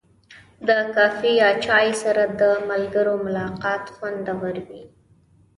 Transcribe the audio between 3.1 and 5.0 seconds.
ملاقات خوندور وي.